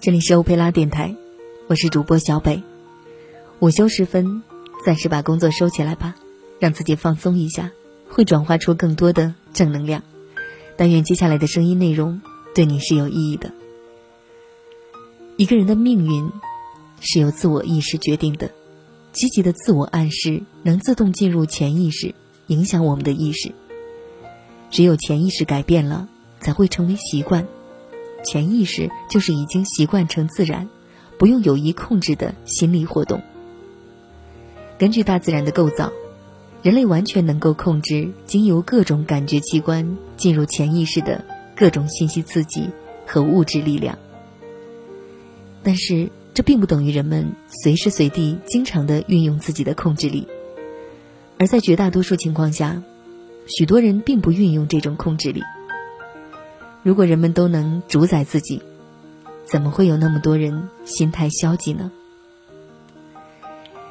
[0.00, 1.14] 这里是欧佩拉电台，
[1.66, 2.62] 我是主播小北。
[3.58, 4.42] 午休时分，
[4.82, 6.14] 暂时把工作收起来吧，
[6.58, 7.70] 让自己放松一下，
[8.08, 10.02] 会转化出更多的正能量。
[10.78, 12.22] 但愿接下来的声音内容
[12.54, 13.52] 对你是有意义的。
[15.36, 16.30] 一个人的命运
[17.00, 18.50] 是由自我意识决定的，
[19.12, 22.14] 积极的自我暗示能自动进入潜意识，
[22.46, 23.52] 影响我们的意识。
[24.70, 26.08] 只有潜意识改变了，
[26.40, 27.46] 才会成为习惯。
[28.24, 30.68] 潜意识就是已经习惯成自然，
[31.18, 33.20] 不用有意控制的心理活动。
[34.78, 35.92] 根据大自然的构造，
[36.62, 41.24] 人类完全能够控制经由各种感觉器官进入潜意识的
[41.56, 42.68] 各种信息刺激
[43.06, 43.98] 和物质力量。
[45.62, 50.26] 但是，这并不等于人们随时随地经常的运用自己的控制力，
[51.38, 52.82] 而在绝大多数情况下，
[53.46, 55.42] 许多人并不运用这种控制力。
[56.82, 58.62] 如果人们都能主宰自己，
[59.44, 61.90] 怎么会有那么多人心态消极呢？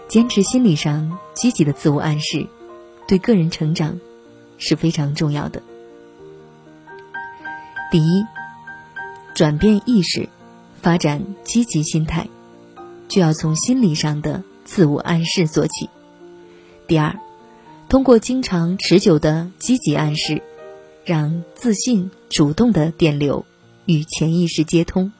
[0.08, 2.48] 坚持心理上积极的自我暗示，
[3.08, 4.00] 对个人成长
[4.58, 5.62] 是非常重要的。
[7.92, 8.26] 第一，
[9.36, 10.28] 转变意识，
[10.82, 12.28] 发展积极心态，
[13.08, 15.90] 就要从心理上的自我暗示做起。
[16.88, 17.16] 第二，
[17.88, 20.42] 通过经常持久的积极暗示。
[21.10, 23.44] 让自信主动的电流
[23.86, 25.12] 与潜意识接通，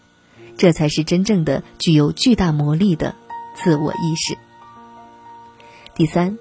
[0.56, 3.16] 这才是真正的具有巨大魔力的
[3.56, 4.38] 自我意识。
[5.96, 6.38] 第三，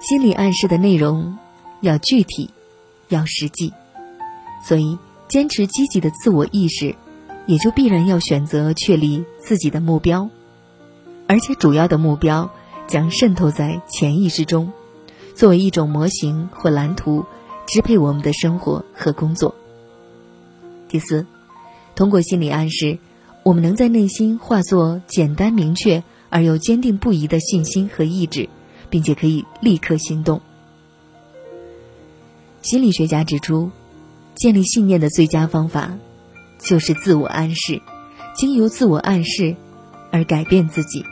[0.00, 1.36] 心理暗示的内容
[1.80, 2.50] 要具体，
[3.08, 3.72] 要实际，
[4.64, 6.94] 所以坚持积极的自我意识，
[7.46, 10.30] 也就必然要选择确立自己的目标，
[11.26, 12.48] 而且主要的目标
[12.86, 14.72] 将渗透在潜意识中，
[15.34, 17.24] 作为一种模型或蓝图。
[17.66, 19.54] 支配我们的生活和工作。
[20.88, 21.26] 第四，
[21.94, 22.98] 通过心理暗示，
[23.42, 28.48] 我们能在内心化作简单明确而又坚定不移的信心和意志，
[28.88, 30.40] 并且可以立刻行动。
[32.62, 33.70] 心理学家指出，
[34.36, 35.98] 建立信念的最佳方法
[36.58, 37.82] 就是自我暗示，
[38.34, 39.56] 经由自我暗示
[40.10, 41.04] 而改变自己。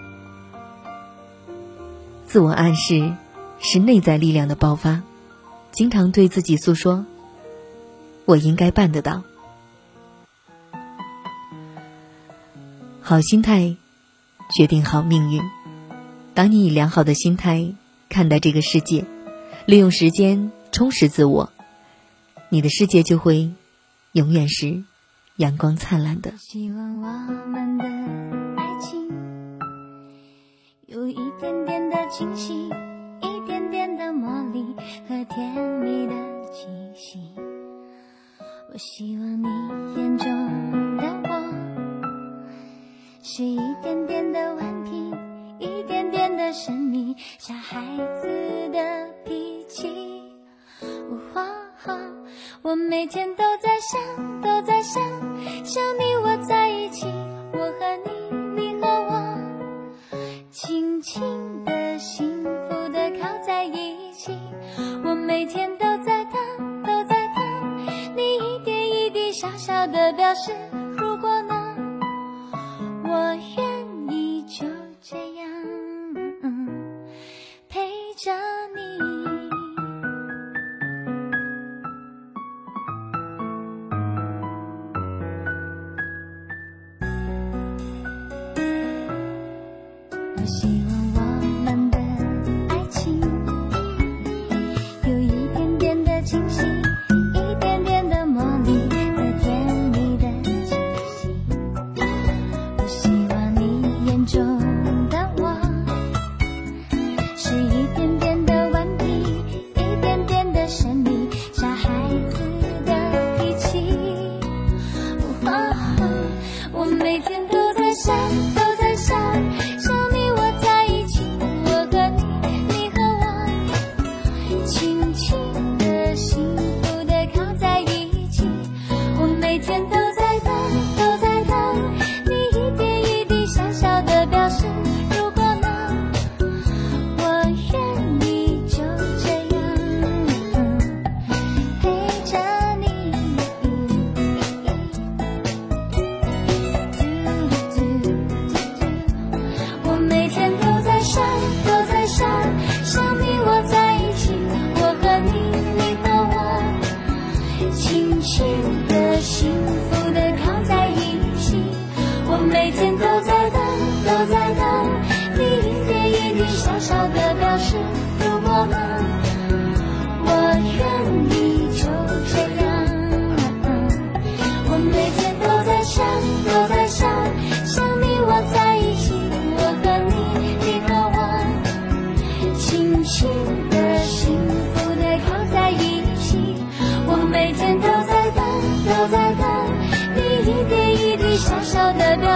[2.26, 3.12] 自我暗示
[3.60, 5.02] 是内在力量的爆发。
[5.74, 7.04] 经常对自己诉说
[8.24, 9.22] ：“我应该办得到。”
[13.02, 13.76] 好心态
[14.56, 15.42] 决定好命运。
[16.32, 17.74] 当你以良好的心态
[18.08, 19.04] 看待这个世界，
[19.66, 21.52] 利用时间充实自我，
[22.48, 23.52] 你的世界就会
[24.12, 24.84] 永远是
[25.36, 26.32] 阳光灿烂的。
[26.38, 27.08] 希望我
[27.48, 27.84] 们的
[28.56, 29.10] 爱情
[30.86, 32.70] 有一点点的惊喜。
[35.06, 36.14] 和甜蜜的
[36.50, 37.18] 气息，
[38.72, 39.46] 我希望你
[40.00, 41.30] 眼中的我
[43.22, 45.14] 是一点点的顽皮，
[45.58, 47.82] 一点点的神秘，小孩
[48.22, 49.92] 子的脾气。
[52.62, 55.02] 我每天都在想，都在想，
[55.64, 57.06] 想你我在一起，
[57.52, 59.38] 我和你，你和我，
[60.50, 64.32] 轻轻的，幸福的靠在一起。
[65.26, 70.52] 每天都在等，都在等你一点一滴小小的表示。
[70.98, 71.98] 如果能，
[73.04, 74.66] 我愿意就
[75.00, 75.48] 这样
[77.68, 78.32] 陪着
[78.74, 78.80] 你。
[90.36, 90.73] 我希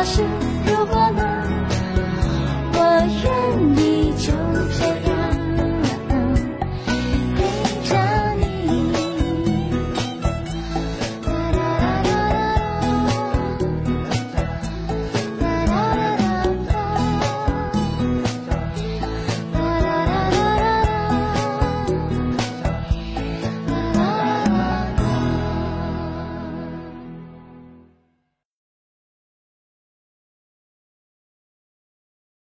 [0.04, 0.57] 是。